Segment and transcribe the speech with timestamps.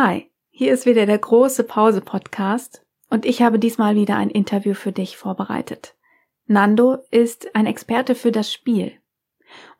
[0.00, 4.74] Hi, hier ist wieder der große Pause Podcast und ich habe diesmal wieder ein Interview
[4.74, 5.96] für dich vorbereitet.
[6.46, 8.92] Nando ist ein Experte für das Spiel.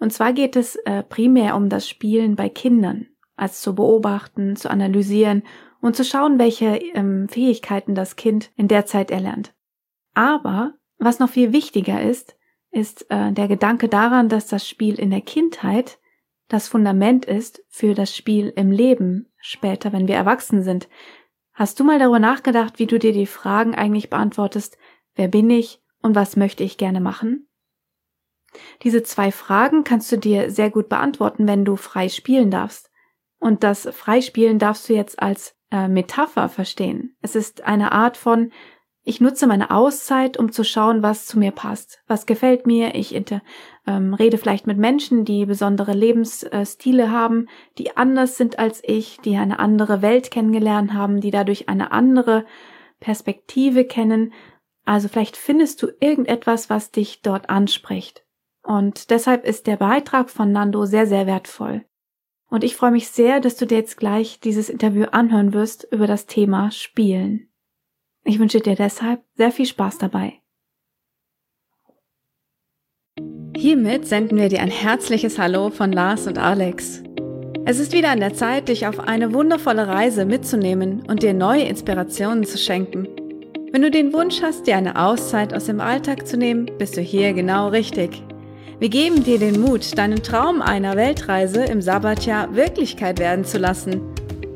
[0.01, 4.73] Und zwar geht es äh, primär um das Spielen bei Kindern, als zu beobachten, zu
[4.73, 5.45] analysieren
[5.81, 9.55] und zu schauen, welche ähm, Fähigkeiten das Kind in der Zeit erlernt.
[10.15, 12.37] Aber was noch viel wichtiger ist,
[12.73, 16.01] ist äh, der Gedanke daran, dass das Spiel in der Kindheit
[16.49, 20.89] das Fundament ist für das Spiel im Leben später, wenn wir erwachsen sind.
[21.53, 24.79] Hast du mal darüber nachgedacht, wie du dir die Fragen eigentlich beantwortest,
[25.15, 27.49] wer bin ich und was möchte ich gerne machen?
[28.83, 32.91] Diese zwei Fragen kannst du dir sehr gut beantworten, wenn du frei spielen darfst.
[33.39, 37.17] Und das Freispielen darfst du jetzt als äh, Metapher verstehen.
[37.21, 38.53] Es ist eine Art von
[39.09, 42.95] ich nutze meine Auszeit, um zu schauen, was zu mir passt, was gefällt mir.
[42.95, 43.41] Ich inter,
[43.87, 47.49] ähm, rede vielleicht mit Menschen, die besondere Lebensstile haben,
[47.79, 52.45] die anders sind als ich, die eine andere Welt kennengelernt haben, die dadurch eine andere
[53.01, 54.35] Perspektive kennen.
[54.85, 58.27] Also vielleicht findest du irgendetwas, was dich dort anspricht.
[58.63, 61.87] Und deshalb ist der Beitrag von Nando sehr, sehr wertvoll.
[62.51, 66.07] Und ich freue mich sehr, dass du dir jetzt gleich dieses Interview anhören wirst über
[66.07, 67.48] das Thema Spielen.
[68.29, 70.35] Ich wünsche dir deshalb sehr viel Spaß dabei.
[73.57, 77.03] Hiermit senden wir dir ein herzliches Hallo von Lars und Alex.
[77.65, 81.63] Es ist wieder an der Zeit, dich auf eine wundervolle Reise mitzunehmen und dir neue
[81.63, 83.09] Inspirationen zu schenken.
[83.73, 87.01] Wenn du den Wunsch hast, dir eine Auszeit aus dem Alltag zu nehmen, bist du
[87.01, 88.23] hier genau richtig.
[88.79, 94.03] Wir geben dir den Mut, deinen Traum einer Weltreise im Sabbatjahr Wirklichkeit werden zu lassen.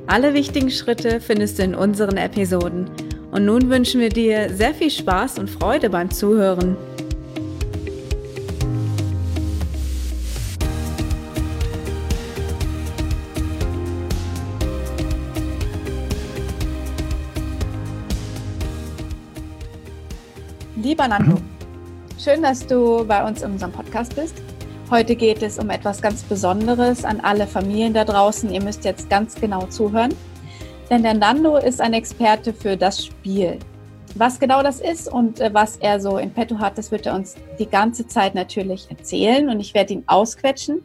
[0.08, 2.90] Alle wichtigen Schritte findest du in unseren Episoden
[3.32, 6.76] und nun wünschen wir dir sehr viel Spaß und Freude beim Zuhören.
[20.76, 21.40] Lieber Nando,
[22.18, 24.34] schön, dass du bei uns in unserem Podcast bist.
[24.90, 28.52] Heute geht es um etwas ganz Besonderes an alle Familien da draußen.
[28.52, 30.12] Ihr müsst jetzt ganz genau zuhören.
[30.92, 33.58] Denn der Nando ist ein Experte für das Spiel.
[34.14, 37.14] Was genau das ist und äh, was er so in petto hat, das wird er
[37.14, 40.84] uns die ganze Zeit natürlich erzählen und ich werde ihn ausquetschen.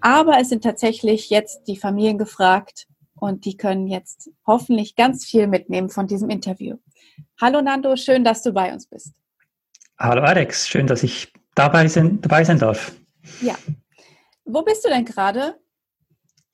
[0.00, 5.46] Aber es sind tatsächlich jetzt die Familien gefragt und die können jetzt hoffentlich ganz viel
[5.46, 6.78] mitnehmen von diesem Interview.
[7.40, 9.14] Hallo Nando, schön, dass du bei uns bist.
[9.96, 12.96] Hallo Alex, schön, dass ich dabei sein, dabei sein darf.
[13.40, 13.54] Ja.
[14.44, 15.54] Wo bist du denn gerade?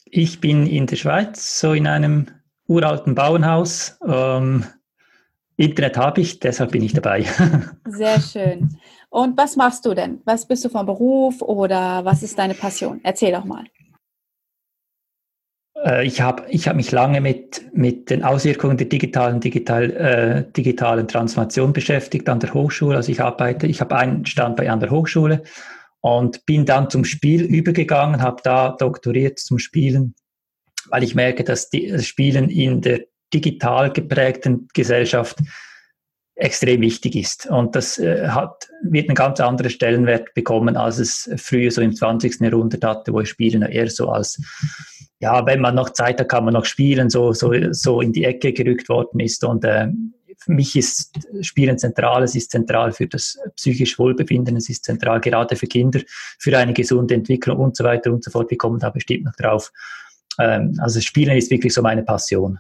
[0.05, 2.27] Ich bin in der Schweiz, so in einem
[2.67, 3.99] uralten Bauernhaus.
[4.07, 4.65] Ähm,
[5.57, 7.25] Internet habe ich, deshalb bin ich dabei.
[7.87, 8.77] Sehr schön.
[9.11, 10.21] Und was machst du denn?
[10.25, 13.01] Was bist du vom Beruf oder was ist deine Passion?
[13.03, 13.65] Erzähl doch mal.
[15.85, 20.53] Äh, ich habe ich hab mich lange mit, mit den Auswirkungen der digitalen, digital, äh,
[20.53, 22.97] digitalen Transformation beschäftigt an der Hochschule.
[22.97, 25.43] Also ich arbeite, ich habe einen Standbein an der Hochschule
[26.01, 30.15] und bin dann zum Spiel übergegangen, habe da doktoriert zum Spielen
[30.93, 33.01] weil ich merke, dass die, Spielen in der
[33.33, 35.39] digital geprägten Gesellschaft
[36.35, 37.47] extrem wichtig ist.
[37.47, 41.95] Und das äh, hat, wird einen ganz anderen Stellenwert bekommen, als es früher so im
[41.95, 42.41] 20.
[42.41, 44.39] Jahrhundert hatte, wo Spielen eher so als,
[45.19, 48.25] ja, wenn man noch Zeit hat, kann man noch spielen, so, so, so in die
[48.25, 49.45] Ecke gerückt worden ist.
[49.45, 49.89] Und äh,
[50.37, 55.21] für mich ist Spielen zentral, es ist zentral für das psychische Wohlbefinden, es ist zentral
[55.21, 56.01] gerade für Kinder,
[56.39, 58.51] für eine gesunde Entwicklung und so weiter und so fort.
[58.51, 59.73] Wir kommen da bestimmt noch drauf
[60.39, 62.59] ähm, also Spielen ist wirklich so meine Passion.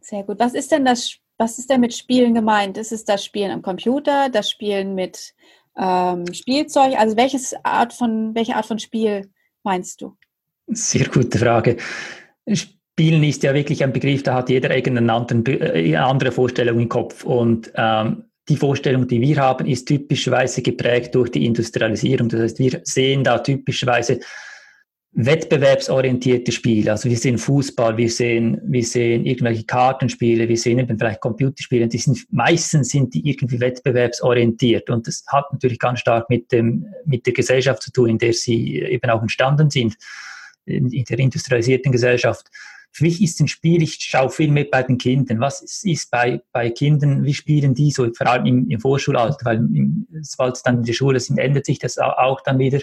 [0.00, 0.38] Sehr gut.
[0.38, 2.78] Was ist denn das, was ist denn mit Spielen gemeint?
[2.78, 5.34] Ist es das Spielen am Computer, das Spielen mit
[5.78, 6.98] ähm, Spielzeug?
[6.98, 9.30] Also welches Art von, welche Art von Spiel
[9.62, 10.16] meinst du?
[10.68, 11.76] Sehr gute Frage.
[12.52, 15.12] Spielen ist ja wirklich ein Begriff, da hat jeder irgendeine
[15.46, 17.24] äh, andere Vorstellung im Kopf.
[17.24, 22.28] Und ähm, die Vorstellung, die wir haben, ist typischerweise geprägt durch die Industrialisierung.
[22.28, 24.20] Das heißt, wir sehen da typischerweise
[25.12, 26.92] wettbewerbsorientierte Spiele.
[26.92, 31.88] Also wir sehen Fußball, wir sehen, wir sehen irgendwelche Kartenspiele, wir sehen eben vielleicht Computerspiele.
[31.88, 34.90] Die sind, meistens sind die irgendwie wettbewerbsorientiert.
[34.90, 38.32] Und das hat natürlich ganz stark mit dem, mit der Gesellschaft zu tun, in der
[38.32, 39.96] sie eben auch entstanden sind,
[40.66, 42.46] in, in der industrialisierten Gesellschaft.
[42.92, 45.40] Für mich ist ein Spiel, ich schaue viel mehr bei den Kindern.
[45.40, 49.66] Was ist bei, bei Kindern, wie spielen die so, vor allem im, im Vorschulalter, weil
[50.22, 52.80] sobald es dann in der Schule sind, ändert sich das auch dann wieder.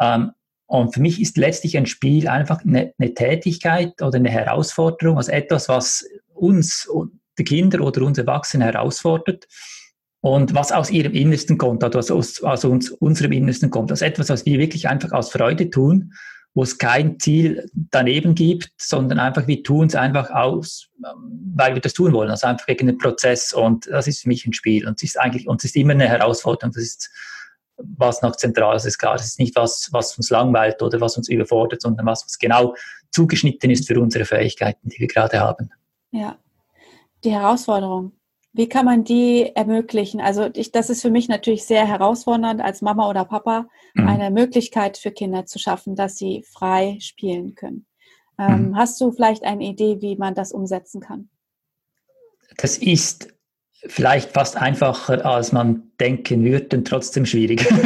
[0.00, 0.32] Ähm,
[0.72, 5.30] und für mich ist letztlich ein Spiel einfach eine, eine Tätigkeit oder eine Herausforderung, also
[5.30, 6.02] etwas, was
[6.32, 6.88] uns,
[7.38, 9.46] die Kinder oder uns Erwachsene herausfordert
[10.22, 13.90] und was aus ihrem Innersten kommt, also aus, aus uns, unserem Innersten kommt.
[13.90, 16.14] Also etwas, was wir wirklich einfach aus Freude tun
[16.54, 20.90] wo es kein Ziel daneben gibt, sondern einfach wir tun es einfach aus,
[21.54, 24.46] weil wir das tun wollen, also einfach wegen dem Prozess und das ist für mich
[24.46, 27.10] ein Spiel und es ist eigentlich, und es ist immer eine Herausforderung, das ist
[27.96, 31.28] was noch zentral ist, klar, das ist nicht was, was uns langweilt oder was uns
[31.28, 32.74] überfordert, sondern was, was genau
[33.10, 35.70] zugeschnitten ist für unsere Fähigkeiten, die wir gerade haben.
[36.10, 36.38] Ja,
[37.24, 38.12] die Herausforderung.
[38.54, 40.20] Wie kann man die ermöglichen?
[40.20, 44.08] Also ich, das ist für mich natürlich sehr herausfordernd, als Mama oder Papa mhm.
[44.08, 47.86] eine Möglichkeit für Kinder zu schaffen, dass sie frei spielen können.
[48.38, 48.76] Ähm, mhm.
[48.76, 51.30] Hast du vielleicht eine Idee, wie man das umsetzen kann?
[52.58, 53.32] Das ist
[53.86, 57.66] vielleicht fast einfacher, als man denken würde und trotzdem schwierig.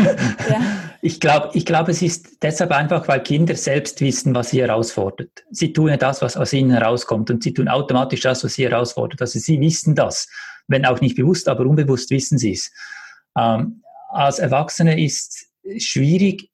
[0.49, 0.61] Ja.
[1.03, 5.45] Ich glaube, ich glaub, es ist deshalb einfach, weil Kinder selbst wissen, was sie herausfordert.
[5.51, 8.65] Sie tun ja das, was aus ihnen herauskommt und sie tun automatisch das, was sie
[8.65, 9.21] herausfordert.
[9.21, 10.29] Also sie wissen das,
[10.69, 12.71] wenn auch nicht bewusst, aber unbewusst wissen sie es.
[13.37, 16.51] Ähm, als Erwachsene ist schwierig,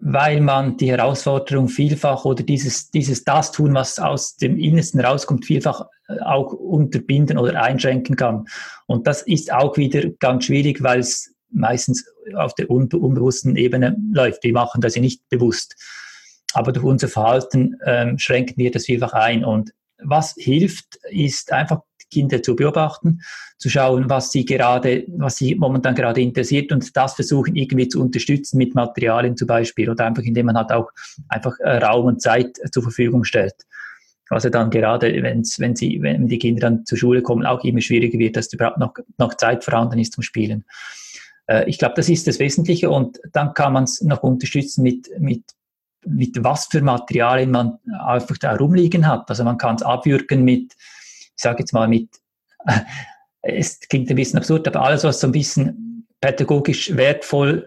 [0.00, 5.44] weil man die Herausforderung vielfach oder dieses, dieses das tun, was aus dem Innersten rauskommt,
[5.44, 8.46] vielfach äh, auch unterbinden oder einschränken kann.
[8.86, 14.44] Und das ist auch wieder ganz schwierig, weil es meistens auf der unbewussten Ebene läuft.
[14.44, 15.74] Wir machen das ja nicht bewusst.
[16.52, 19.44] Aber durch unser Verhalten ähm, schränken wir das vielfach ein.
[19.44, 21.80] Und was hilft, ist einfach
[22.10, 23.20] Kinder zu beobachten,
[23.58, 28.00] zu schauen, was sie gerade, was sie momentan gerade interessiert und das versuchen irgendwie zu
[28.00, 30.90] unterstützen mit Materialien zum Beispiel oder einfach indem man halt auch
[31.28, 33.54] einfach äh, Raum und Zeit äh, zur Verfügung stellt.
[34.30, 37.80] Also dann gerade, wenn's, wenn sie, wenn die Kinder dann zur Schule kommen, auch immer
[37.80, 40.64] schwieriger wird, dass überhaupt noch, noch Zeit vorhanden ist zum Spielen.
[41.46, 45.08] Äh, ich glaube, das ist das Wesentliche und dann kann man es noch unterstützen mit,
[45.18, 45.42] mit
[46.06, 49.28] mit was für Materialien man einfach da rumliegen hat.
[49.28, 50.74] Also man kann es abwürgen mit,
[51.38, 52.08] ich sage jetzt mal mit,
[53.42, 57.64] es klingt ein bisschen absurd, aber alles, was so ein bisschen pädagogisch wertvoll,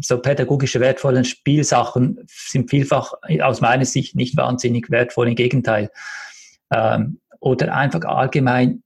[0.00, 5.90] so pädagogische wertvollen Spielsachen sind vielfach aus meiner Sicht nicht wahnsinnig wertvoll, im Gegenteil.
[6.72, 8.82] Ähm, oder einfach allgemein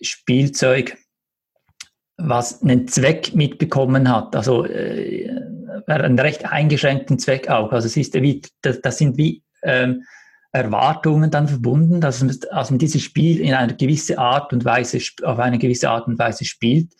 [0.00, 0.96] Spielzeug,
[2.16, 5.28] was einen Zweck mitbekommen hat, also äh,
[5.86, 7.72] einen recht eingeschränkten Zweck auch.
[7.72, 10.04] Also es ist wie, das, das sind wie ähm,
[10.56, 14.98] Erwartungen dann verbunden, dass man, dass man dieses Spiel in einer gewissen Art und Weise,
[15.22, 16.92] auf eine gewisse Art und Weise spielt.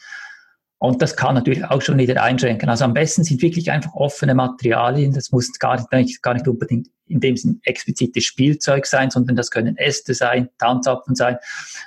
[0.78, 2.68] Und das kann natürlich auch schon wieder einschränken.
[2.68, 5.12] Also am besten sind wirklich einfach offene Materialien.
[5.12, 9.50] Das muss gar nicht, gar nicht unbedingt in dem Sinn explizites Spielzeug sein, sondern das
[9.50, 11.38] können Äste sein, Tanzapfen sein.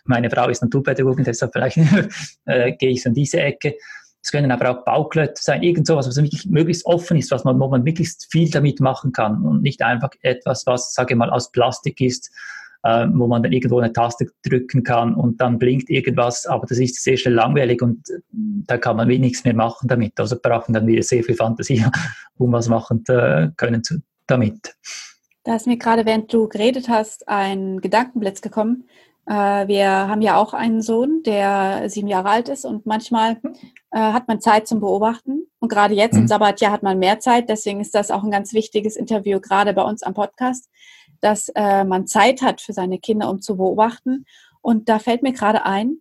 [0.06, 1.78] Meine Frau ist Naturpädagogin, deshalb vielleicht
[2.46, 3.76] äh, gehe ich so in diese Ecke.
[4.22, 7.60] Es können aber auch Bauklötze sein, irgend sowas, was wirklich möglichst offen ist, was man,
[7.60, 11.30] wo man möglichst viel damit machen kann und nicht einfach etwas, was, sage ich mal,
[11.30, 12.30] aus Plastik ist,
[12.84, 16.80] äh, wo man dann irgendwo eine Taste drücken kann und dann blinkt irgendwas, aber das
[16.80, 18.20] ist sehr schnell langweilig und äh,
[18.68, 20.20] da kann man nichts mehr machen damit.
[20.20, 21.86] Also brauchen dann wieder sehr viel Fantasie,
[22.38, 24.76] um was machen äh, können zu, damit.
[25.44, 28.88] Da ist mir gerade, während du geredet hast, ein Gedankenblitz gekommen.
[29.26, 33.54] Äh, wir haben ja auch einen Sohn, der sieben Jahre alt ist und manchmal mhm.
[33.92, 35.48] äh, hat man Zeit zum Beobachten.
[35.60, 36.22] Und gerade jetzt mhm.
[36.22, 37.50] im Sabbatjahr hat man mehr Zeit.
[37.50, 40.70] Deswegen ist das auch ein ganz wichtiges Interview, gerade bei uns am Podcast,
[41.22, 44.26] dass äh, man Zeit hat für seine Kinder, um zu beobachten.
[44.62, 45.98] Und da fällt mir gerade ein,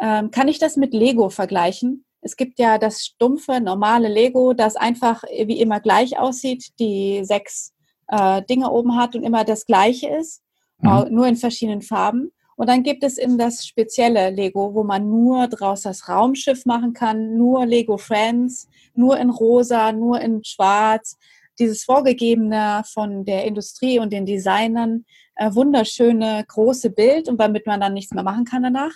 [0.00, 2.04] ähm, kann ich das mit Lego vergleichen?
[2.20, 7.72] Es gibt ja das stumpfe, normale Lego, das einfach wie immer gleich aussieht, die sechs
[8.08, 10.42] äh, Dinge oben hat und immer das gleiche ist,
[10.78, 11.06] mhm.
[11.10, 12.32] nur in verschiedenen Farben.
[12.58, 16.92] Und dann gibt es eben das spezielle Lego, wo man nur draus das Raumschiff machen
[16.92, 21.16] kann, nur Lego Friends, nur in rosa, nur in schwarz.
[21.60, 25.04] Dieses vorgegebene von der Industrie und den Designern
[25.36, 28.92] äh, wunderschöne große Bild und damit man dann nichts mehr machen kann danach.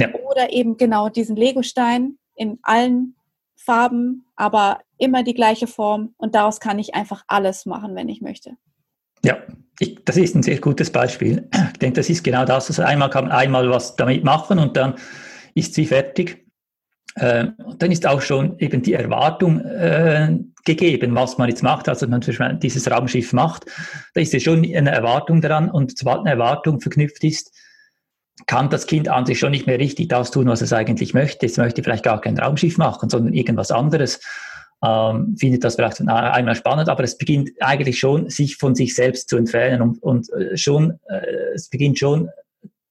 [0.00, 0.12] Ja.
[0.28, 3.14] Oder eben genau diesen Lego-Stein in allen
[3.54, 8.20] Farben, aber immer die gleiche Form und daraus kann ich einfach alles machen, wenn ich
[8.20, 8.56] möchte.
[9.24, 9.38] Ja,
[9.80, 11.48] ich, das ist ein sehr gutes Beispiel.
[11.72, 12.68] Ich denke, das ist genau das.
[12.68, 14.94] Also einmal kann man einmal was damit machen und dann
[15.54, 16.46] ist sie fertig.
[17.14, 21.88] Äh, und dann ist auch schon eben die Erwartung äh, gegeben, was man jetzt macht.
[21.88, 23.66] Also wenn man dieses Raumschiff macht,
[24.14, 27.52] da ist ja schon eine Erwartung daran und sobald eine Erwartung verknüpft ist,
[28.46, 31.46] kann das Kind an sich schon nicht mehr richtig das tun, was es eigentlich möchte.
[31.46, 34.20] Es möchte vielleicht gar kein Raumschiff machen, sondern irgendwas anderes
[34.84, 39.28] ähm, findet das vielleicht einmal spannend, aber es beginnt eigentlich schon, sich von sich selbst
[39.28, 42.28] zu entfernen und, und äh, schon, äh, es beginnt schon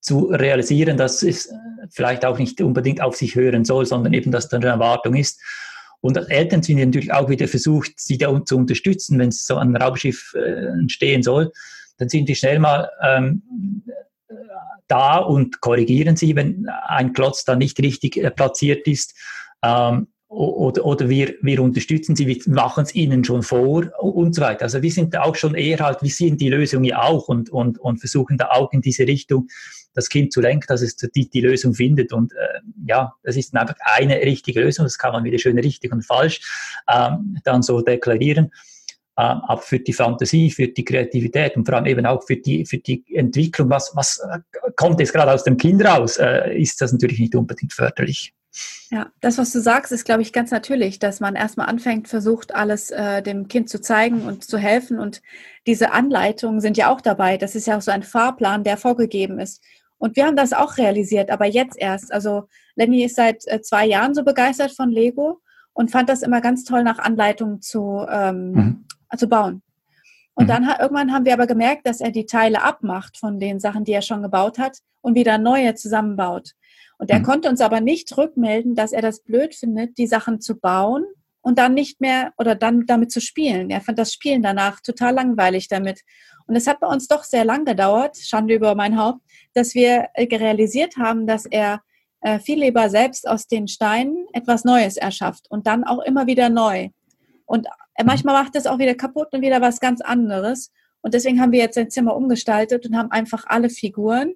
[0.02, 1.54] zu realisieren, dass es
[1.90, 5.42] vielleicht auch nicht unbedingt auf sich hören soll, sondern eben, dass da eine Erwartung ist.
[6.02, 9.76] Und als Eltern sind natürlich auch wieder versucht, sie da zu unterstützen, wenn so ein
[9.76, 11.52] Raumschiff äh, entstehen soll,
[11.98, 13.42] dann sind die schnell mal ähm,
[14.88, 19.16] da und korrigieren sie, wenn ein Klotz da nicht richtig äh, platziert ist.
[19.64, 24.42] Ähm, oder, oder wir, wir unterstützen sie, wir machen es ihnen schon vor und so
[24.42, 24.64] weiter.
[24.64, 27.50] Also wir sind da auch schon eher halt, wir sehen die Lösung ja auch und,
[27.50, 29.48] und, und versuchen da auch in diese Richtung
[29.94, 32.12] das Kind zu lenken, dass es die, die Lösung findet.
[32.12, 35.92] Und äh, ja, das ist einfach eine richtige Lösung, das kann man wieder schön richtig
[35.92, 36.42] und falsch
[36.88, 38.52] ähm, dann so deklarieren.
[39.20, 42.66] Ähm, aber für die Fantasie, für die Kreativität und vor allem eben auch für die,
[42.66, 44.40] für die Entwicklung, was, was äh,
[44.76, 48.34] kommt jetzt gerade aus dem Kind raus, äh, ist das natürlich nicht unbedingt förderlich.
[48.90, 52.56] Ja, das, was du sagst, ist, glaube ich, ganz natürlich, dass man erstmal anfängt, versucht,
[52.56, 55.00] alles äh, dem Kind zu zeigen und zu helfen.
[55.00, 55.22] Und
[55.66, 57.38] diese Anleitungen sind ja auch dabei.
[57.38, 59.62] Das ist ja auch so ein Fahrplan, der vorgegeben ist.
[59.98, 62.14] Und wir haben das auch realisiert, aber jetzt erst.
[62.14, 65.42] Also Lenny ist seit äh, zwei Jahren so begeistert von Lego
[65.74, 68.86] und fand das immer ganz toll, nach Anleitungen zu, ähm, mhm.
[69.18, 69.62] zu bauen.
[70.34, 70.48] Und mhm.
[70.48, 73.94] dann irgendwann haben wir aber gemerkt, dass er die Teile abmacht von den Sachen, die
[73.94, 76.52] er schon gebaut hat und wieder neue zusammenbaut.
[76.98, 77.24] Und er mhm.
[77.24, 81.06] konnte uns aber nicht rückmelden, dass er das blöd findet, die Sachen zu bauen
[81.42, 83.70] und dann nicht mehr oder dann damit zu spielen.
[83.70, 86.02] Er fand das Spielen danach total langweilig damit.
[86.48, 89.22] Und es hat bei uns doch sehr lang gedauert, Schande über mein Haupt,
[89.54, 91.82] dass wir äh, realisiert haben, dass er
[92.22, 96.50] äh, viel lieber selbst aus den Steinen etwas Neues erschafft und dann auch immer wieder
[96.50, 96.90] neu.
[97.46, 98.08] Und er mhm.
[98.08, 100.72] manchmal macht das auch wieder kaputt und wieder was ganz anderes.
[101.02, 104.34] Und deswegen haben wir jetzt sein Zimmer umgestaltet und haben einfach alle Figuren,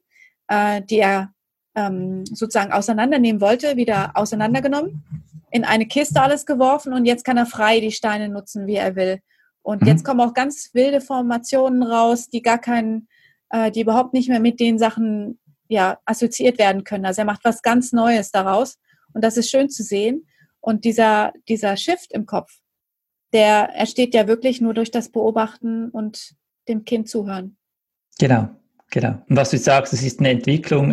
[0.48, 1.34] äh, die er
[1.76, 5.04] ähm, sozusagen auseinandernehmen wollte, wieder auseinandergenommen,
[5.52, 8.96] in eine Kiste alles geworfen und jetzt kann er frei die Steine nutzen, wie er
[8.96, 9.20] will.
[9.62, 9.88] Und mhm.
[9.88, 13.08] jetzt kommen auch ganz wilde Formationen raus, die gar keinen,
[13.50, 17.06] äh, die überhaupt nicht mehr mit den Sachen ja, assoziiert werden können.
[17.06, 18.78] Also er macht was ganz Neues daraus
[19.14, 20.28] und das ist schön zu sehen.
[20.60, 22.52] Und dieser, dieser Shift im Kopf,
[23.34, 26.36] der entsteht ja wirklich nur durch das Beobachten und
[26.68, 27.58] dem Kind zuhören.
[28.20, 28.50] Genau,
[28.90, 29.22] genau.
[29.28, 30.92] Und was du sagst, es ist eine Entwicklung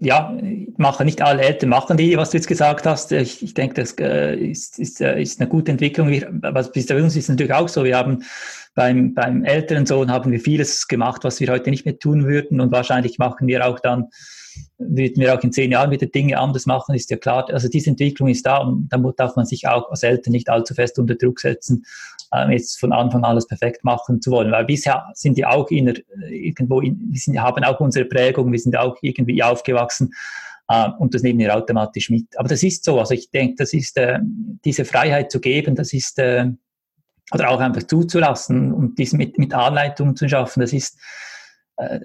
[0.00, 0.34] ja,
[0.78, 3.12] machen nicht alle Eltern machen die, was du jetzt gesagt hast.
[3.12, 6.08] Ich, ich denke, das äh, ist, ist, äh, ist eine gute Entwicklung.
[6.08, 7.84] Wir, was bei uns ist natürlich auch so.
[7.84, 8.24] Wir haben
[8.74, 12.60] beim, beim älteren Sohn haben wir vieles gemacht, was wir heute nicht mehr tun würden.
[12.60, 14.08] Und wahrscheinlich machen wir auch dann,
[14.78, 17.48] würden wir auch in zehn Jahren wieder Dinge anders machen, ist ja klar.
[17.50, 20.74] Also diese Entwicklung ist da und da darf man sich auch als Eltern nicht allzu
[20.74, 21.84] fest unter Druck setzen,
[22.32, 24.52] äh, jetzt von Anfang alles perfekt machen zu wollen.
[24.52, 25.98] Weil bisher sind wir auch in,
[26.30, 30.12] irgendwo, in, wir sind, haben auch unsere Prägung, wir sind auch irgendwie aufgewachsen
[30.68, 32.26] äh, und das nehmen wir automatisch mit.
[32.38, 32.98] Aber das ist so.
[32.98, 34.18] Also ich denke, das ist äh,
[34.64, 36.46] diese Freiheit zu geben, das ist äh,
[37.32, 41.29] oder auch einfach zuzulassen und dies mit, mit Anleitung zu schaffen, das ist äh,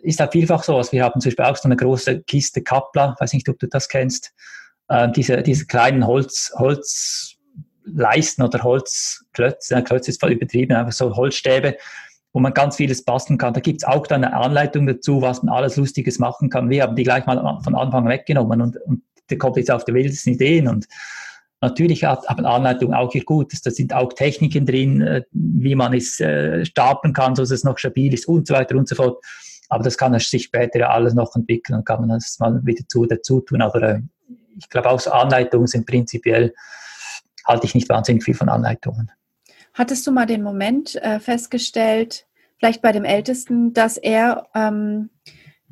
[0.01, 0.77] ist halt vielfach so.
[0.77, 3.67] Also wir haben zum Beispiel auch so eine große Kiste Kappler, weiß nicht, ob du
[3.67, 4.33] das kennst,
[4.87, 11.77] äh, diese, diese kleinen Holz, Holzleisten oder Holzklötze, Klötze ist voll übertrieben, einfach so Holzstäbe,
[12.33, 13.53] wo man ganz vieles basteln kann.
[13.53, 16.69] Da gibt es auch dann eine Anleitung dazu, was man alles Lustiges machen kann.
[16.69, 19.93] Wir haben die gleich mal von Anfang weggenommen und, und der kommt jetzt auf die
[19.93, 20.85] wildesten Ideen und
[21.61, 23.51] Natürlich hat aber Anleitung auch hier gut.
[23.63, 27.63] Da sind auch Techniken drin, äh, wie man es äh, stapeln kann, so dass es
[27.63, 29.23] noch stabil ist und so weiter und so fort.
[29.69, 32.87] Aber das kann sich später ja alles noch entwickeln und kann man das mal wieder
[32.87, 33.61] zu, dazu tun.
[33.61, 34.01] Aber äh,
[34.57, 36.53] ich glaube auch so Anleitungen sind prinzipiell,
[37.45, 39.11] halte ich nicht wahnsinnig viel von Anleitungen.
[39.73, 45.09] Hattest du mal den Moment äh, festgestellt, vielleicht bei dem Ältesten, dass er ähm,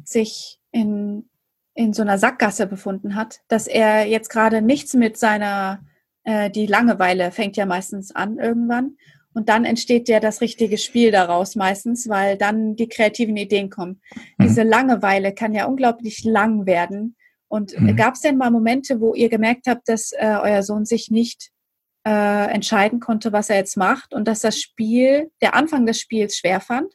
[0.04, 1.30] sich in,
[1.74, 5.80] in so einer Sackgasse befunden hat, dass er jetzt gerade nichts mit seiner,
[6.24, 8.98] äh, die Langeweile fängt ja meistens an irgendwann
[9.34, 14.02] und dann entsteht ja das richtige Spiel daraus meistens, weil dann die kreativen Ideen kommen.
[14.38, 14.44] Mhm.
[14.44, 17.16] Diese Langeweile kann ja unglaublich lang werden.
[17.48, 17.96] Und mhm.
[17.96, 21.52] gab es denn mal Momente, wo ihr gemerkt habt, dass äh, euer Sohn sich nicht
[22.06, 26.38] äh, entscheiden konnte, was er jetzt macht und dass das Spiel, der Anfang des Spiels
[26.38, 26.94] schwer fand?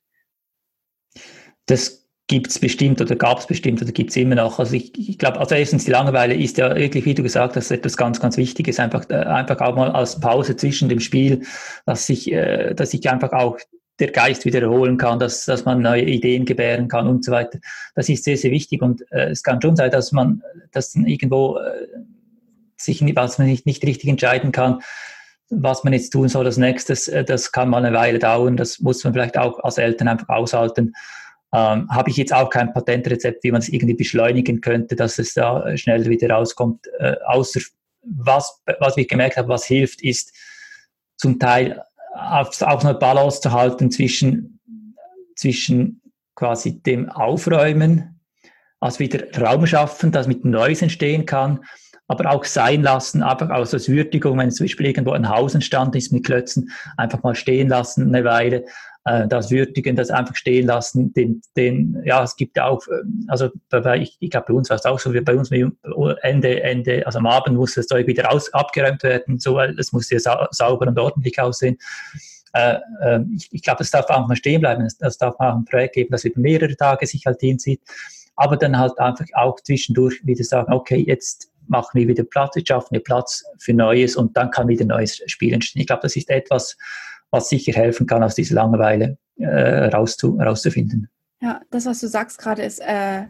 [1.66, 4.58] Das gibt es bestimmt oder gab es bestimmt oder gibt es immer noch.
[4.58, 7.70] Also ich, ich glaube, also erstens die Langeweile ist ja wirklich, wie du gesagt hast,
[7.70, 11.42] etwas ganz, ganz Wichtiges, einfach, äh, einfach auch mal als Pause zwischen dem Spiel,
[11.86, 13.58] dass ich, äh, dass ich einfach auch
[13.98, 17.58] der Geist wieder erholen kann, dass, dass man neue Ideen gebären kann und so weiter.
[17.94, 21.56] Das ist sehr, sehr wichtig und äh, es kann schon sein, dass man dass irgendwo
[21.56, 21.86] äh,
[22.76, 24.80] sich was man nicht, nicht richtig entscheiden kann,
[25.48, 28.80] was man jetzt tun soll als nächstes, äh, das kann mal eine Weile dauern, das
[28.80, 30.92] muss man vielleicht auch als Eltern einfach aushalten
[31.54, 35.34] ähm, habe ich jetzt auch kein Patentrezept, wie man es irgendwie beschleunigen könnte, dass es
[35.34, 36.86] da schnell wieder rauskommt.
[36.98, 37.60] Äh, außer
[38.02, 40.32] was, was ich gemerkt habe, was hilft, ist
[41.16, 41.82] zum Teil
[42.14, 44.60] auf, auf eine Balance zu halten zwischen,
[45.36, 46.02] zwischen
[46.34, 48.20] quasi dem Aufräumen,
[48.80, 51.64] also wieder Raum schaffen, dass mit Neues entstehen kann,
[52.06, 56.12] aber auch sein lassen, einfach aus Würdigung, wenn zum Beispiel irgendwo ein Haus entstanden ist
[56.12, 58.64] mit Klötzen, einfach mal stehen lassen eine Weile,
[58.97, 58.97] äh,
[59.28, 63.98] das würdigen, das einfach stehen lassen, den, den, ja, es gibt auch, ähm, also bei,
[63.98, 67.18] ich, ich glaube, bei uns war es auch so, wie bei uns Ende, Ende, also
[67.18, 70.48] am Abend muss das Zeug wieder aus, abgeräumt werden, so, weil es muss ja sa
[70.50, 71.78] sauber und ordentlich aussehen.
[72.54, 75.54] Äh, äh, ich, ich glaube, es darf auch mal stehen bleiben, es, es darf auch
[75.54, 77.80] ein Projekt geben, das über mehrere Tage sich halt hinzieht,
[78.36, 82.68] aber dann halt einfach auch zwischendurch wieder sagen, okay, jetzt machen wir wieder Platz, jetzt
[82.68, 85.80] schaffen wir Platz für Neues und dann kann wieder neues Spiel entstehen.
[85.80, 86.76] Ich glaube, das ist etwas,
[87.30, 91.08] was sicher helfen kann, aus dieser Langeweile äh, rauszu, rauszufinden.
[91.40, 93.26] Ja, das, was du sagst gerade, ist, äh,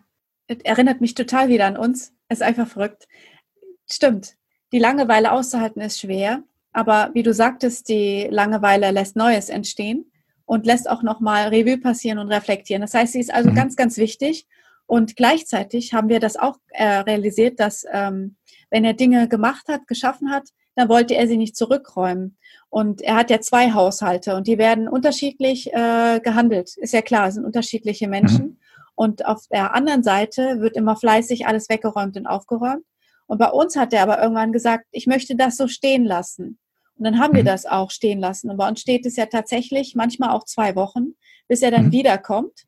[0.46, 2.12] erinnert mich total wieder an uns.
[2.28, 3.06] Ist einfach verrückt.
[3.90, 4.36] Stimmt.
[4.72, 10.10] Die Langeweile auszuhalten ist schwer, aber wie du sagtest, die Langeweile lässt Neues entstehen
[10.44, 12.82] und lässt auch nochmal Revue passieren und reflektieren.
[12.82, 13.54] Das heißt, sie ist also mhm.
[13.54, 14.46] ganz, ganz wichtig.
[14.86, 18.36] Und gleichzeitig haben wir das auch äh, realisiert, dass ähm,
[18.70, 20.48] wenn er Dinge gemacht hat, geschaffen hat,
[20.78, 22.37] dann wollte er sie nicht zurückräumen.
[22.70, 26.76] Und er hat ja zwei Haushalte und die werden unterschiedlich äh, gehandelt.
[26.76, 28.44] Ist ja klar, es sind unterschiedliche Menschen.
[28.44, 28.56] Mhm.
[28.94, 32.85] Und auf der anderen Seite wird immer fleißig alles weggeräumt und aufgeräumt.
[33.26, 36.61] Und bei uns hat er aber irgendwann gesagt, ich möchte das so stehen lassen.
[36.97, 37.38] Und dann haben mhm.
[37.38, 38.49] wir das auch stehen lassen.
[38.49, 41.14] Und bei uns steht es ja tatsächlich manchmal auch zwei Wochen,
[41.49, 41.92] bis er dann mhm.
[41.92, 42.66] wiederkommt.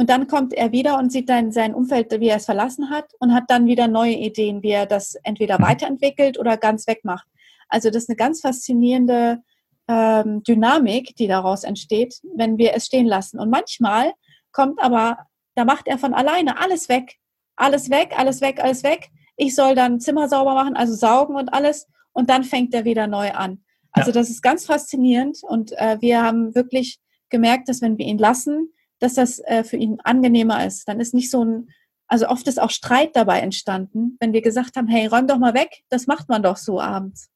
[0.00, 3.12] Und dann kommt er wieder und sieht dann sein Umfeld, wie er es verlassen hat
[3.18, 5.64] und hat dann wieder neue Ideen, wie er das entweder mhm.
[5.64, 7.28] weiterentwickelt oder ganz wegmacht.
[7.68, 9.42] Also das ist eine ganz faszinierende
[9.88, 13.38] ähm, Dynamik, die daraus entsteht, wenn wir es stehen lassen.
[13.38, 14.14] Und manchmal
[14.52, 15.18] kommt aber,
[15.54, 17.16] da macht er von alleine alles weg.
[17.56, 19.10] Alles weg, alles weg, alles weg.
[19.36, 21.86] Ich soll dann Zimmer sauber machen, also saugen und alles.
[22.12, 23.62] Und dann fängt er wieder neu an.
[23.92, 24.14] Also ja.
[24.14, 25.40] das ist ganz faszinierend.
[25.42, 29.76] Und äh, wir haben wirklich gemerkt, dass wenn wir ihn lassen, dass das äh, für
[29.76, 30.88] ihn angenehmer ist.
[30.88, 31.68] Dann ist nicht so ein,
[32.06, 35.54] also oft ist auch Streit dabei entstanden, wenn wir gesagt haben, hey, räum doch mal
[35.54, 37.30] weg, das macht man doch so abends.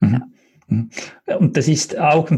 [0.00, 0.32] Mhm.
[0.66, 0.90] Mhm.
[1.38, 2.30] Und das ist auch,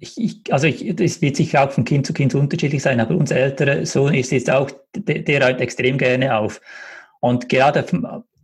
[0.00, 3.16] ich, ich, also ich, das wird sicher auch von Kind zu Kind unterschiedlich sein, aber
[3.16, 6.60] unser älterer Sohn ist jetzt auch, der, der räumt extrem gerne auf.
[7.20, 7.84] Und gerade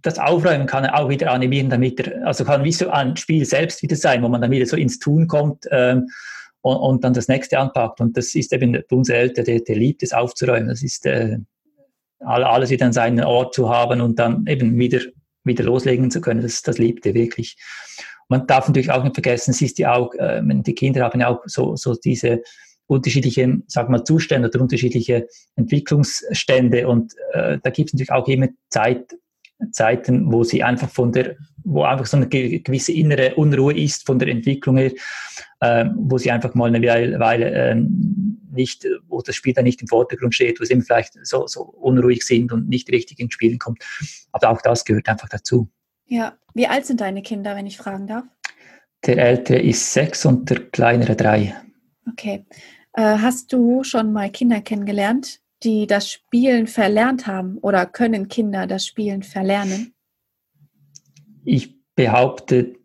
[0.03, 3.45] das Aufräumen kann er auch wieder animieren, damit er, also kann wie so ein Spiel
[3.45, 6.09] selbst wieder sein, wo man dann wieder so ins Tun kommt ähm,
[6.63, 8.01] und, und, dann das nächste anpackt.
[8.01, 10.69] Und das ist eben unser Älterer, der, der liebt es aufzuräumen.
[10.69, 11.39] Das ist äh,
[12.21, 15.01] alles wieder an seinen Ort zu haben und dann eben wieder,
[15.45, 16.43] wieder loslegen zu können.
[16.43, 17.57] Das, das liebt er wirklich.
[18.29, 21.29] Man darf natürlich auch nicht vergessen, es ist ja auch, äh, die Kinder haben ja
[21.29, 22.43] auch so, so diese
[22.87, 28.49] unterschiedlichen, sag mal, Zustände oder unterschiedliche Entwicklungsstände und äh, da gibt es natürlich auch immer
[28.69, 29.17] Zeit,
[29.73, 34.19] Zeiten, wo sie einfach von der, wo einfach so eine gewisse innere Unruhe ist von
[34.19, 34.93] der Entwicklung her,
[35.61, 37.77] äh, wo sie einfach mal eine Weile äh,
[38.53, 41.63] nicht, wo das Spiel dann nicht im Vordergrund steht, wo sie eben vielleicht so, so
[41.63, 43.83] unruhig sind und nicht richtig ins Spielen kommt.
[44.33, 45.69] Aber auch das gehört einfach dazu.
[46.07, 48.25] Ja, wie alt sind deine Kinder, wenn ich fragen darf?
[49.07, 51.55] Der ältere ist sechs und der kleinere drei.
[52.11, 52.45] Okay.
[52.95, 58.67] Äh, hast du schon mal Kinder kennengelernt, die das Spielen verlernt haben oder können Kinder
[58.67, 59.95] das Spielen verlernen?
[61.45, 62.77] Ich behaupte,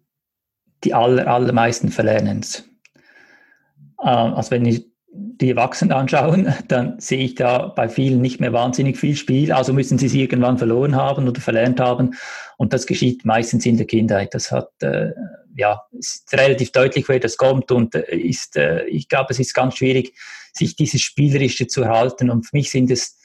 [0.83, 2.69] die aller, allermeisten verlernen es.
[3.99, 4.85] Äh, also wenn ich
[5.17, 9.51] die Erwachsenen anschauen, dann sehe ich da bei vielen nicht mehr wahnsinnig viel Spiel.
[9.51, 12.15] Also müssen sie es irgendwann verloren haben oder verlernt haben.
[12.57, 14.33] Und das geschieht meistens in der Kindheit.
[14.33, 15.11] Das hat, äh,
[15.55, 17.71] ja, ist relativ deutlich, woher das kommt.
[17.71, 20.13] Und äh, ist, äh, ich glaube, es ist ganz schwierig,
[20.57, 22.29] sich dieses Spielerische zu erhalten.
[22.29, 23.17] Und für mich sind es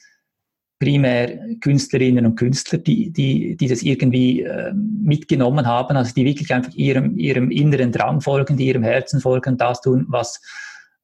[0.79, 6.51] primär Künstlerinnen und Künstler, die, die, die das irgendwie äh, mitgenommen haben, also die wirklich
[6.53, 10.41] einfach ihrem, ihrem inneren Drang folgen, die ihrem Herzen folgen, das tun, was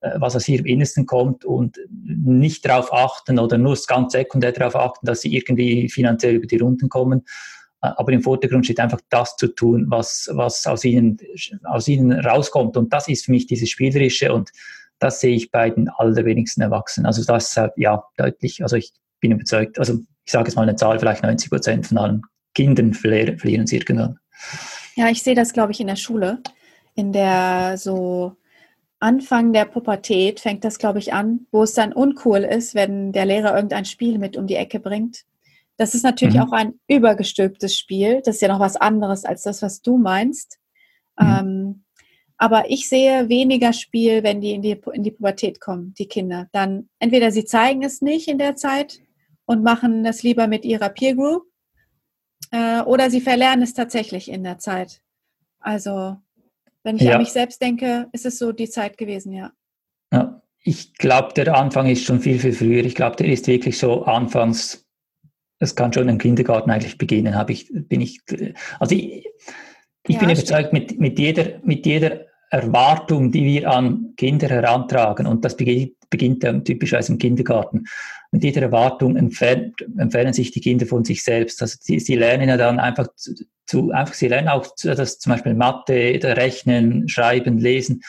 [0.02, 4.76] äh, was aus ihrem Innersten kommt und nicht darauf achten oder nur ganz sekundär darauf
[4.76, 7.22] achten, dass sie irgendwie finanziell über die Runden kommen.
[7.82, 11.18] Äh, aber im Vordergrund steht einfach das zu tun, was, was aus, ihnen,
[11.64, 12.78] aus ihnen rauskommt.
[12.78, 14.52] Und das ist für mich dieses Spielerische und
[15.00, 17.06] das sehe ich bei den allerwenigsten Erwachsenen.
[17.06, 20.76] Also das ist ja deutlich, also ich bin überzeugt, also ich sage jetzt mal eine
[20.76, 22.22] Zahl, vielleicht 90 Prozent von allen
[22.54, 24.18] Kindern verlieren, verlieren sie irgendwann.
[24.96, 26.40] Ja, ich sehe das, glaube ich, in der Schule,
[26.96, 28.36] in der so
[29.00, 33.26] Anfang der Pubertät fängt das, glaube ich, an, wo es dann uncool ist, wenn der
[33.26, 35.24] Lehrer irgendein Spiel mit um die Ecke bringt.
[35.78, 36.42] Das ist natürlich mhm.
[36.42, 38.22] auch ein übergestülptes Spiel.
[38.26, 40.58] Das ist ja noch was anderes als das, was du meinst.
[41.20, 41.28] Mhm.
[41.28, 41.84] Ähm,
[42.38, 46.48] aber ich sehe weniger Spiel, wenn die in, die in die Pubertät kommen, die Kinder.
[46.52, 49.00] Dann entweder sie zeigen es nicht in der Zeit
[49.46, 51.44] und machen es lieber mit ihrer Peer Group
[52.52, 55.02] äh, oder sie verlernen es tatsächlich in der Zeit.
[55.60, 56.18] Also
[56.84, 57.14] wenn ich ja.
[57.14, 59.52] an mich selbst denke, ist es so die Zeit gewesen, ja.
[60.14, 62.86] Ja, ich glaube, der Anfang ist schon viel, viel früher.
[62.86, 64.86] Ich glaube, der ist wirklich so anfangs,
[65.60, 68.22] es kann schon im Kindergarten eigentlich beginnen, habe ich, bin ich,
[68.80, 69.28] also ich,
[70.08, 75.28] ich ja, bin überzeugt, mit, mit jeder, mit jeder Erwartung, die wir an Kinder herantragen,
[75.28, 77.86] und das beginnt, beginnt typischerweise im Kindergarten,
[78.32, 81.62] mit jeder Erwartung entfernt, entfernen sich die Kinder von sich selbst.
[81.62, 83.34] Also sie, sie lernen ja dann einfach zu,
[83.66, 88.02] zu, einfach, sie lernen auch, dass zum Beispiel Mathe, Rechnen, Schreiben, Lesen,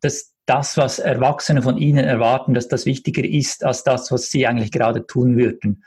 [0.00, 4.46] dass das, was Erwachsene von ihnen erwarten, dass das wichtiger ist als das, was sie
[4.46, 5.84] eigentlich gerade tun würden.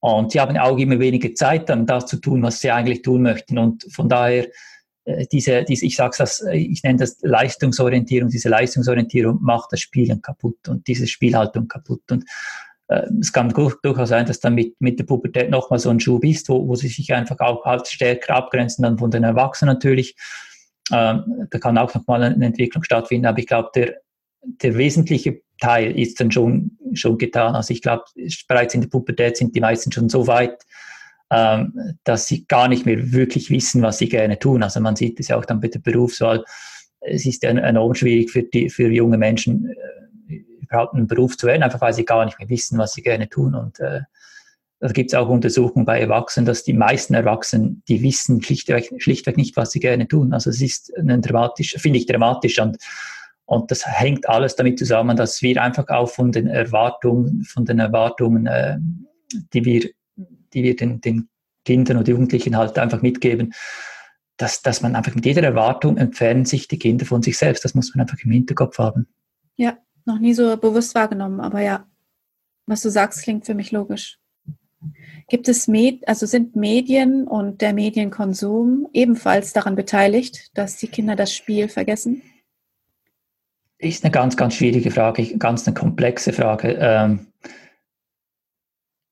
[0.00, 3.22] Und sie haben auch immer weniger Zeit, dann das zu tun, was sie eigentlich tun
[3.22, 3.56] möchten.
[3.56, 4.48] Und von daher
[5.30, 10.22] diese, diese, ich sag's das, äh, ich nenne das Leistungsorientierung, diese Leistungsorientierung macht das Spielen
[10.22, 12.02] kaputt und diese Spielhaltung kaputt.
[12.10, 12.24] Und
[12.88, 16.24] äh, es kann durchaus sein, dass dann mit, mit der Pubertät nochmal so ein Schub
[16.24, 20.16] ist, wo, wo sie sich einfach auch halt stärker abgrenzen dann von den Erwachsenen natürlich.
[20.92, 24.00] Ähm, da kann auch nochmal eine Entwicklung stattfinden, aber ich glaube, der,
[24.42, 27.54] der wesentliche Teil ist dann schon, schon getan.
[27.54, 28.04] Also ich glaube,
[28.48, 30.62] bereits in der Pubertät sind die meisten schon so weit,
[31.34, 34.62] ähm, dass sie gar nicht mehr wirklich wissen, was sie gerne tun.
[34.62, 36.44] Also man sieht es ja auch dann bei der Berufswahl.
[37.00, 39.74] Es ist enorm schwierig für, die, für junge Menschen,
[40.28, 43.02] äh, überhaupt einen Beruf zu wählen, einfach weil sie gar nicht mehr wissen, was sie
[43.02, 43.54] gerne tun.
[43.54, 44.02] Und äh,
[44.78, 49.36] da gibt es auch Untersuchungen bei Erwachsenen, dass die meisten Erwachsenen, die wissen schlichtweg, schlichtweg
[49.36, 50.32] nicht, was sie gerne tun.
[50.32, 52.60] Also es ist dramatisch, finde ich dramatisch.
[52.60, 52.76] Und,
[53.46, 57.80] und das hängt alles damit zusammen, dass wir einfach auch von den Erwartungen, von den
[57.80, 58.78] Erwartungen, äh,
[59.52, 59.90] die wir
[60.54, 61.28] die wir den, den
[61.64, 63.52] Kindern und Jugendlichen halt einfach mitgeben,
[64.36, 67.64] dass, dass man einfach mit jeder Erwartung entfernen sich die Kinder von sich selbst.
[67.64, 69.06] Das muss man einfach im Hinterkopf haben.
[69.56, 71.86] Ja, noch nie so bewusst wahrgenommen, aber ja,
[72.66, 74.18] was du sagst, klingt für mich logisch.
[75.28, 81.16] Gibt es Med also sind Medien und der Medienkonsum ebenfalls daran beteiligt, dass die Kinder
[81.16, 82.22] das Spiel vergessen?
[83.78, 86.76] Ist eine ganz, ganz schwierige Frage, ganz eine komplexe Frage.
[86.78, 87.26] Ähm,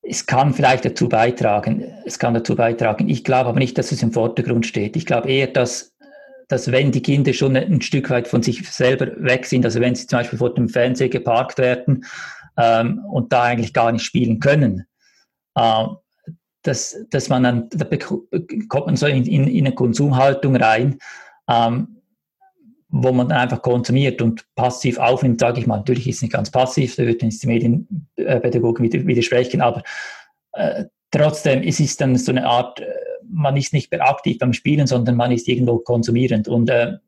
[0.02, 3.08] es kann vielleicht dazu beitragen, es kann dazu beitragen.
[3.08, 4.96] Ich glaube aber nicht, dass es im Vordergrund steht.
[4.96, 5.94] Ich glaube eher, dass,
[6.48, 9.94] dass wenn die Kinder schon ein Stück weit von sich selber weg sind, also wenn
[9.94, 12.04] sie zum Beispiel vor dem Fernseher geparkt werden
[12.56, 14.86] ähm, und da eigentlich gar nicht spielen können,
[15.54, 15.84] äh,
[16.62, 17.84] dass, dass man dann, da
[18.68, 20.98] kommt man so in, in, in eine Konsumhaltung rein,
[21.48, 22.01] ähm,
[22.92, 25.78] wo man einfach konsumiert und passiv aufnimmt, sage ich mal.
[25.78, 29.82] Natürlich ist es nicht ganz passiv, da würden jetzt die Medienpädagogen widersprechen, aber
[30.52, 32.86] äh, trotzdem es dann so eine Art, äh,
[33.26, 36.48] man ist nicht mehr aktiv beim Spielen, sondern man ist irgendwo konsumierend.
[36.48, 36.98] Und äh,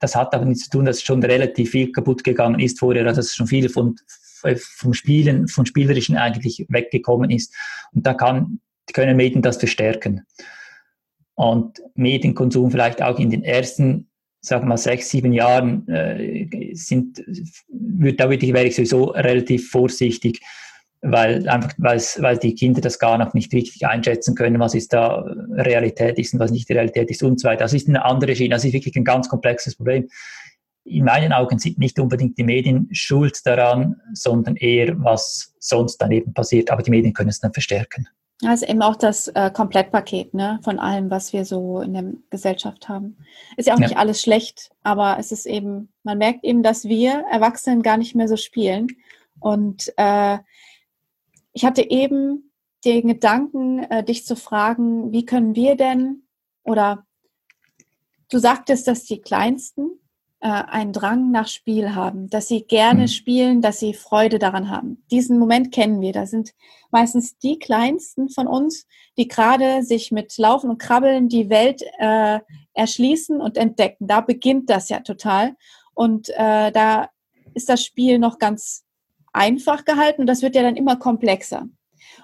[0.00, 3.32] das hat aber nichts zu tun, dass schon relativ viel kaputt gegangen ist vorher, dass
[3.32, 3.94] schon viel von,
[4.56, 7.54] vom Spielen, vom Spielerischen eigentlich weggekommen ist.
[7.92, 8.58] Und da kann,
[8.92, 10.26] können Medien das verstärken.
[11.34, 14.08] Und Medienkonsum vielleicht auch in den ersten
[14.42, 17.22] sag mal, sechs, sieben Jahren äh, sind,
[17.68, 20.40] wird, da würde ich, wäre ich sowieso relativ vorsichtig,
[21.00, 25.24] weil einfach, weil die Kinder das gar noch nicht richtig einschätzen können, was ist da
[25.52, 27.64] Realität ist und was nicht die Realität ist und so weiter.
[27.64, 28.54] Das ist eine andere Schiene.
[28.54, 30.08] Das ist wirklich ein ganz komplexes Problem.
[30.84, 36.34] In meinen Augen sind nicht unbedingt die Medien schuld daran, sondern eher, was sonst daneben
[36.34, 36.70] passiert.
[36.72, 38.08] Aber die Medien können es dann verstärken.
[38.44, 42.88] Also eben auch das äh, Komplettpaket ne, von allem, was wir so in der Gesellschaft
[42.88, 43.16] haben.
[43.56, 43.86] Ist ja auch ja.
[43.86, 48.16] nicht alles schlecht, aber es ist eben, man merkt eben, dass wir Erwachsenen gar nicht
[48.16, 48.88] mehr so spielen.
[49.38, 50.38] Und äh,
[51.52, 52.50] ich hatte eben
[52.84, 56.22] den Gedanken, äh, dich zu fragen, wie können wir denn,
[56.64, 57.06] oder
[58.28, 60.00] du sagtest, dass die Kleinsten
[60.42, 63.08] äh, einen Drang nach Spiel haben, dass sie gerne mhm.
[63.08, 65.04] spielen, dass sie Freude daran haben.
[65.10, 66.12] Diesen Moment kennen wir.
[66.12, 66.52] Da sind
[66.90, 72.40] meistens die Kleinsten von uns, die gerade sich mit Laufen und Krabbeln die Welt äh,
[72.74, 74.08] erschließen und entdecken.
[74.08, 75.54] Da beginnt das ja total.
[75.94, 77.08] Und äh, da
[77.54, 78.82] ist das Spiel noch ganz
[79.32, 81.68] einfach gehalten und das wird ja dann immer komplexer.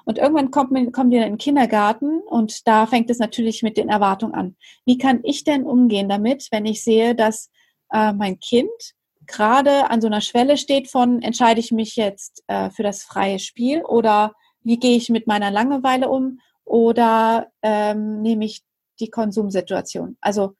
[0.04, 3.76] Und irgendwann kommt man, kommen wir in den Kindergarten und da fängt es natürlich mit
[3.76, 4.56] den Erwartungen an.
[4.84, 7.50] Wie kann ich denn umgehen damit, wenn ich sehe, dass
[7.92, 8.94] äh, mein Kind
[9.28, 13.38] gerade an so einer Schwelle steht von, entscheide ich mich jetzt äh, für das freie
[13.38, 14.32] Spiel oder
[14.64, 18.62] wie gehe ich mit meiner Langeweile um oder ähm, nehme ich
[18.98, 20.16] die Konsumsituation?
[20.20, 20.54] Also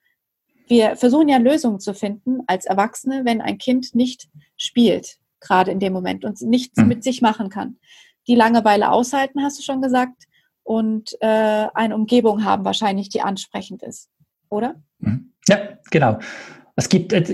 [0.69, 5.81] wir versuchen ja Lösungen zu finden als Erwachsene, wenn ein Kind nicht spielt, gerade in
[5.81, 6.89] dem Moment und nichts mhm.
[6.89, 7.79] mit sich machen kann.
[8.29, 10.25] Die Langeweile aushalten, hast du schon gesagt,
[10.63, 14.11] und äh, eine Umgebung haben wahrscheinlich, die ansprechend ist,
[14.51, 14.75] oder?
[14.99, 15.33] Mhm.
[15.49, 16.19] Ja, genau.
[16.79, 17.25] Es gibt, äh,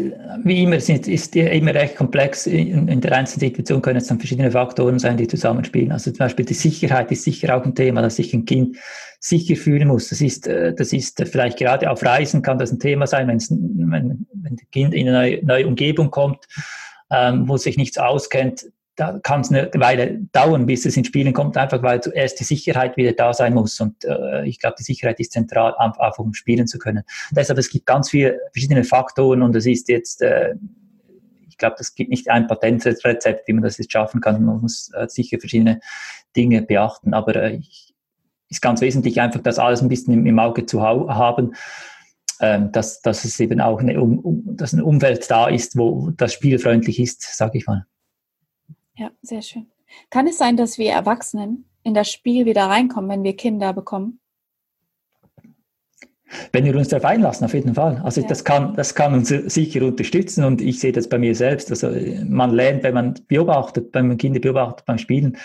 [0.43, 2.47] wie immer, es ist immer recht komplex.
[2.47, 5.93] In, der einzelnen Situation können es dann verschiedene Faktoren sein, die zusammenspielen.
[5.93, 8.79] Also zum Beispiel die Sicherheit ist sicher auch ein Thema, dass sich ein Kind
[9.21, 10.09] sicher fühlen muss.
[10.09, 13.39] Das ist, äh, das ist vielleicht gerade auf Reisen kann das ein Thema sein, wenn,
[13.39, 16.47] wenn, wenn ein Kind in eine neue, neue Umgebung kommt,
[17.11, 18.65] ähm, wo sich nichts auskennt,
[18.97, 22.45] da kann es eine Weile dauern, bis es ins Spielen kommt, einfach weil zuerst die
[22.45, 23.81] Sicherheit wieder da sein muss.
[23.81, 27.03] Und äh, ich glaube, die Sicherheit ist zentral, einfach um spielen zu können.
[27.33, 30.55] Deshalb, es gibt ganz viele verschiedene Faktoren und es ist jetzt, äh,
[31.49, 34.45] ich glaube, es gibt nicht ein Patentrezept, wie man das jetzt schaffen kann.
[34.45, 35.81] Man muss äh, sicher verschiedene
[36.37, 37.15] Dinge beachten.
[37.15, 37.61] Aber äh,
[38.49, 41.55] ist ganz wesentlich einfach, das alles ein bisschen im, im Auge zu ha haben.
[42.41, 46.33] Ähm, dass, dass es eben auch eine, um, dass eine Umwelt da ist, wo das
[46.33, 47.87] spielfreundlich ist, sage ich mal.
[48.97, 49.67] Ja, sehr schön.
[50.11, 54.21] Kann es sein, dass wir Erwachsenen in das Spiel wieder reinkommen, wenn wir Kinder bekommen?
[56.53, 58.01] Wenn wir uns darauf einlassen, auf jeden Fall.
[58.03, 58.27] Also ja.
[58.27, 61.71] das, kann, das kann uns sicher unterstützen und ich sehe das bei mir selbst.
[61.71, 61.91] Also
[62.27, 65.37] man lernt, wenn man beobachtet, wenn man Kinder beobachtet beim Spielen,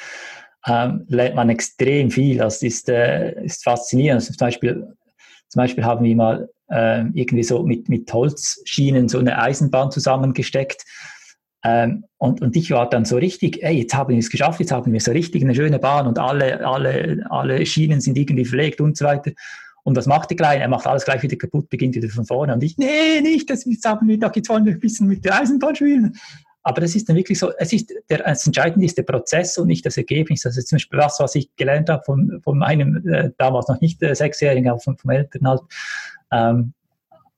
[0.66, 2.38] ähm, lernt man extrem viel.
[2.38, 4.22] Das ist, äh, ist faszinierend.
[4.22, 4.96] Also zum, Beispiel,
[5.50, 10.86] zum Beispiel haben wir mal äh, irgendwie so mit, mit Holzschienen so eine Eisenbahn zusammengesteckt
[11.63, 14.72] ähm, und, und ich war dann so richtig, ey, jetzt haben wir es geschafft, jetzt
[14.72, 18.80] haben wir so richtig eine schöne Bahn und alle, alle, alle Schienen sind irgendwie verlegt
[18.82, 19.32] und so weiter.
[19.84, 20.62] Und was macht der Kleine?
[20.62, 22.54] Er macht alles gleich wieder kaputt, beginnt wieder von vorne.
[22.54, 25.26] Und ich, nee, nicht, das jetzt haben wir doch, jetzt wollen wir ein bisschen mit
[25.26, 26.17] der Eisenbahn spielen.
[26.63, 29.67] Aber das ist dann wirklich so, es ist der, das Entscheidende ist der Prozess und
[29.67, 30.45] nicht das Ergebnis.
[30.45, 34.04] Also zum Beispiel das, was ich gelernt habe von, von meinem äh, damals noch nicht
[34.04, 35.62] äh, Sechsjährigen, aber vom, vom Eltern halt.
[36.32, 36.74] Ähm,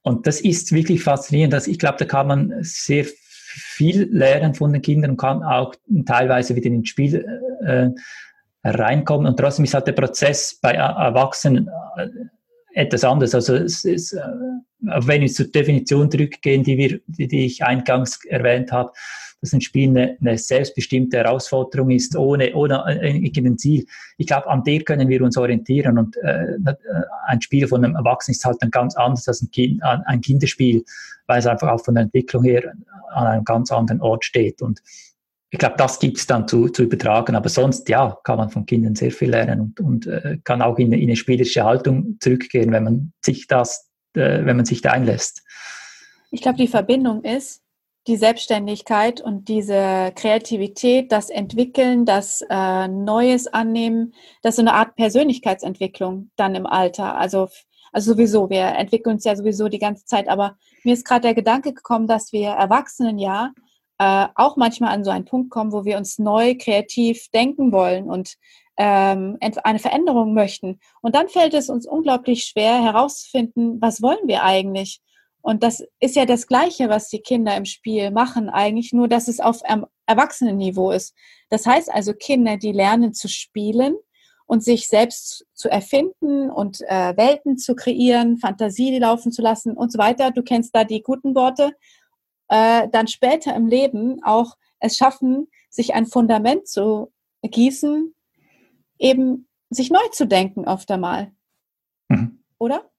[0.01, 1.53] und das ist wirklich faszinierend.
[1.53, 3.05] Dass ich glaube, da kann man sehr
[3.53, 7.25] viel lernen von den Kindern und kann auch teilweise wieder ins Spiel
[7.61, 7.89] äh,
[8.63, 9.27] reinkommen.
[9.27, 12.07] Und trotzdem ist halt der Prozess bei Erwachsenen äh,
[12.73, 13.35] etwas anders.
[13.35, 14.21] Also es ist, äh,
[14.79, 18.91] wenn wir zur Definition zurückgehen, die, wir, die ich eingangs erwähnt habe,
[19.41, 23.85] dass ein Spiel eine, eine selbstbestimmte Herausforderung ist, ohne, ohne irgendein Ziel.
[24.17, 26.57] Ich glaube, an der können wir uns orientieren und äh,
[27.25, 30.83] ein Spiel von einem Erwachsenen ist halt dann ganz anders als ein, kind, ein Kinderspiel,
[31.25, 32.73] weil es einfach auch von der Entwicklung her
[33.13, 34.61] an einem ganz anderen Ort steht.
[34.61, 34.81] Und
[35.49, 37.35] ich glaube, das gibt es dann zu, zu übertragen.
[37.35, 40.77] Aber sonst, ja, kann man von Kindern sehr viel lernen und, und äh, kann auch
[40.77, 44.91] in, in, eine spielerische Haltung zurückgehen, wenn man sich das, äh, wenn man sich da
[44.91, 45.43] einlässt.
[46.31, 47.61] Ich glaube, die Verbindung ist
[48.07, 54.73] die Selbstständigkeit und diese Kreativität, das Entwickeln, das äh, Neues annehmen, das ist so eine
[54.73, 57.15] Art Persönlichkeitsentwicklung dann im Alter.
[57.15, 57.47] Also
[57.91, 61.35] also sowieso, wir entwickeln uns ja sowieso die ganze Zeit, aber mir ist gerade der
[61.35, 63.51] Gedanke gekommen, dass wir Erwachsenen ja
[63.97, 68.09] äh, auch manchmal an so einen Punkt kommen, wo wir uns neu kreativ denken wollen
[68.09, 68.35] und
[68.77, 70.79] ähm, eine Veränderung möchten.
[71.01, 75.01] Und dann fällt es uns unglaublich schwer herauszufinden, was wollen wir eigentlich?
[75.41, 79.27] Und das ist ja das Gleiche, was die Kinder im Spiel machen, eigentlich nur, dass
[79.27, 79.61] es auf
[80.05, 81.15] Erwachsenenniveau ist.
[81.49, 83.95] Das heißt also, Kinder, die lernen zu spielen,
[84.51, 89.93] und sich selbst zu erfinden und äh, Welten zu kreieren, Fantasie laufen zu lassen und
[89.93, 90.31] so weiter.
[90.31, 91.71] Du kennst da die guten Worte.
[92.49, 98.13] Äh, dann später im Leben auch es schaffen, sich ein Fundament zu gießen,
[98.99, 101.31] eben sich neu zu denken oft einmal.
[102.09, 102.43] Mhm.
[102.59, 102.90] Oder?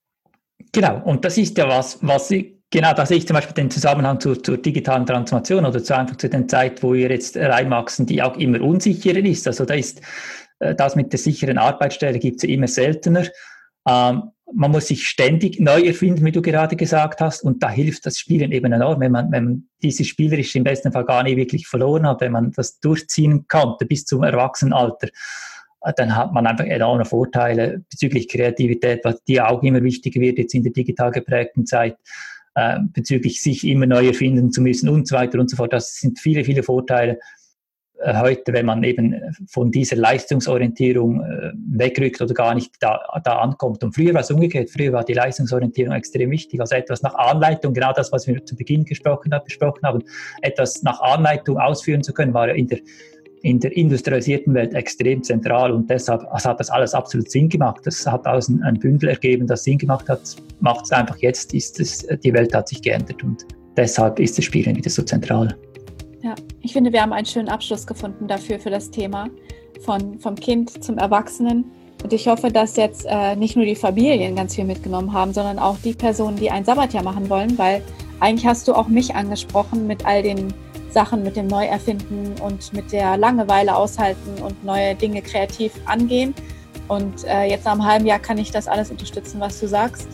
[0.73, 3.71] Genau, und das ist ja was, was ich, genau, da sehe ich zum Beispiel den
[3.71, 8.07] Zusammenhang zur, zur digitalen Transformation oder zu einfach zu der Zeit, wo wir jetzt reinwachsen,
[8.07, 9.47] die auch immer unsicherer ist.
[9.47, 10.01] Also da ist
[10.61, 13.27] äh, das mit der sicheren Arbeitsstelle gibt es immer seltener.
[13.87, 18.07] Ähm, man muss sich ständig neu erfinden, wie du gerade gesagt hast, und da hilft
[18.07, 21.37] das Spielen eben enorm, wenn man, wenn man dieses Spielerisch im besten Fall gar nicht
[21.37, 25.09] wirklich verloren hat, wenn man das durchziehen konnte bis zum Erwachsenenalter,
[25.97, 30.55] dann hat man einfach enorme Vorteile bezüglich Kreativität, was die auch immer wichtiger wird jetzt
[30.55, 31.97] in der digital geprägten Zeit,
[32.55, 35.73] äh, bezüglich sich immer neu erfinden zu müssen und so weiter und so fort.
[35.73, 37.19] Das sind viele, viele Vorteile,
[38.03, 39.15] äh, heute, wenn man eben
[39.49, 43.85] von dieser Leistungsorientierung äh, wegrückt oder gar nicht da, da ankommt.
[43.85, 47.75] Und früher war es umgekehrt, früher war die Leistungsorientierung extrem wichtig, also etwas nach Anleitung,
[47.75, 50.03] genau das, was wir zu Beginn gesprochen, besprochen haben,
[50.41, 52.81] etwas nach Anleitung ausführen zu können, war ja in der,
[53.43, 57.81] in der industrialisierten Welt extrem zentral und deshalb also hat das alles absolut Sinn gemacht.
[57.85, 60.21] Das hat alles ein, ein Bündel ergeben, das Sinn gemacht hat,
[60.61, 63.45] macht es einfach jetzt, ist es, die Welt hat sich geändert und
[63.77, 65.57] deshalb ist das Spielen wieder so zentral.
[66.23, 69.29] Ja, ich finde, wir haben einen schönen Abschluss gefunden dafür, für das Thema
[69.81, 71.65] von, vom Kind zum Erwachsenen.
[72.03, 75.59] Und ich hoffe, dass jetzt äh, nicht nur die Familien ganz viel mitgenommen haben, sondern
[75.59, 77.83] auch die Personen, die ein Sabbatjahr machen wollen, weil
[78.21, 80.55] eigentlich hast du auch mich angesprochen mit all den
[80.93, 86.35] Sachen, mit dem Neuerfinden und mit der Langeweile aushalten und neue Dinge kreativ angehen.
[86.89, 90.09] Und äh, jetzt nach einem halben Jahr kann ich das alles unterstützen, was du sagst.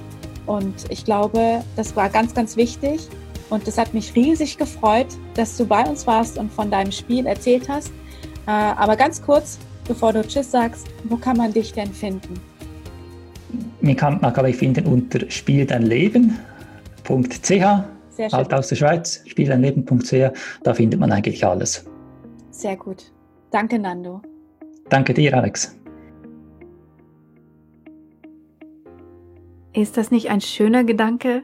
[0.47, 3.09] Und ich glaube, das war ganz, ganz wichtig.
[3.51, 7.27] Und es hat mich riesig gefreut, dass du bei uns warst und von deinem Spiel
[7.27, 7.88] erzählt hast.
[8.47, 12.35] Äh, aber ganz kurz, bevor du Tschüss sagst, wo kann man dich denn finden?
[13.81, 17.51] Man kann, man kann mich finden unter spieldein.leben.ch,
[18.19, 21.87] halt aus der Schweiz, spieleinleben.ch, da findet man eigentlich alles.
[22.51, 23.13] Sehr gut.
[23.51, 24.21] Danke, Nando.
[24.89, 25.77] Danke dir, Alex.
[29.73, 31.43] Ist das nicht ein schöner Gedanke?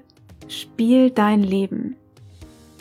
[0.49, 1.97] Spiel dein Leben.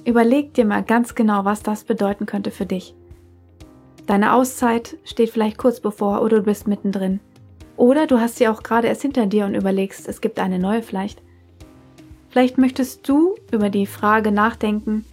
[0.05, 2.95] Überleg dir mal ganz genau, was das bedeuten könnte für dich.
[4.05, 7.19] Deine Auszeit steht vielleicht kurz bevor oder du bist mittendrin.
[7.77, 10.81] Oder du hast sie auch gerade erst hinter dir und überlegst, es gibt eine neue
[10.81, 11.21] vielleicht.
[12.33, 15.05] Vielleicht möchtest du über die Frage nachdenken,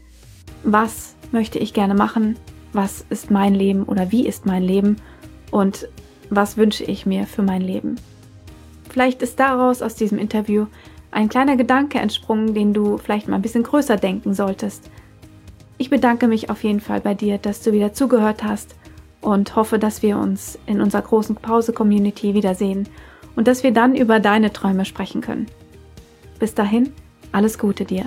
[0.65, 2.37] was möchte ich gerne machen,
[2.73, 4.97] was ist mein Leben oder wie ist mein Leben
[5.51, 5.87] und
[6.31, 7.97] was wünsche ich mir für mein Leben.
[8.89, 10.65] Vielleicht ist daraus aus diesem Interview
[11.11, 14.91] ein kleiner Gedanke entsprungen, den du vielleicht mal ein bisschen größer denken solltest.
[15.77, 18.77] Ich bedanke mich auf jeden Fall bei dir, dass du wieder zugehört hast
[19.21, 22.89] und hoffe, dass wir uns in unserer großen Pause-Community wiedersehen
[23.37, 25.49] und dass wir dann über deine Träume sprechen können.
[26.39, 26.95] Bis dahin,
[27.33, 28.07] alles Gute dir.